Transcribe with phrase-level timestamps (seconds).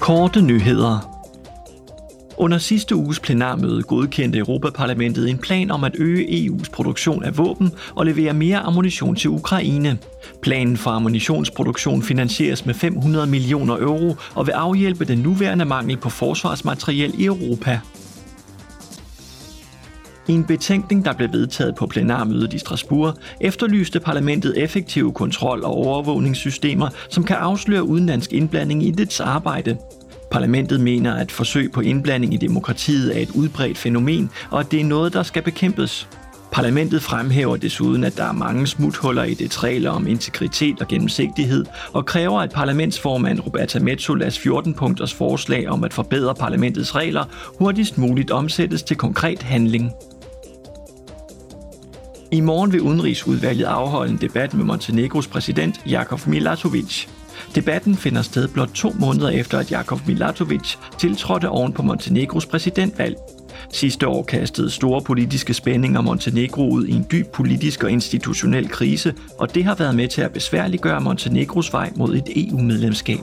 [0.00, 1.12] Korte nyheder.
[2.36, 7.72] Under sidste uges plenarmøde godkendte Europaparlamentet en plan om at øge EU's produktion af våben
[7.94, 9.98] og levere mere ammunition til Ukraine.
[10.42, 16.10] Planen for ammunitionsproduktion finansieres med 500 millioner euro og vil afhjælpe den nuværende mangel på
[16.10, 17.80] forsvarsmateriel i Europa.
[20.28, 25.70] I en betænkning, der blev vedtaget på plenarmødet i Strasbourg, efterlyste parlamentet effektive kontrol- og
[25.70, 29.76] overvågningssystemer, som kan afsløre udenlandsk indblanding i dets arbejde.
[30.30, 34.80] Parlamentet mener, at forsøg på indblanding i demokratiet er et udbredt fænomen, og at det
[34.80, 36.08] er noget, der skal bekæmpes.
[36.52, 41.64] Parlamentet fremhæver desuden, at der er mange smuthuller i det regler om integritet og gennemsigtighed,
[41.92, 47.24] og kræver, at parlamentsformand Roberta Metsolas 14-punkters forslag om at forbedre parlamentets regler
[47.58, 49.92] hurtigst muligt omsættes til konkret handling.
[52.30, 57.06] I morgen vil Udenrigsudvalget afholde en debat med Montenegros præsident Jakov Milatovic.
[57.54, 63.16] Debatten finder sted blot to måneder efter, at Jakov Milatovic tiltrådte oven på Montenegros præsidentvalg.
[63.72, 69.14] Sidste år kastede store politiske spændinger Montenegro ud i en dyb politisk og institutionel krise,
[69.38, 73.20] og det har været med til at besværliggøre Montenegros vej mod et EU-medlemskab.